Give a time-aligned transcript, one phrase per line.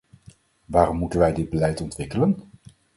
[0.65, 2.43] Waarom moeten wij dit beleid ontwikkelen?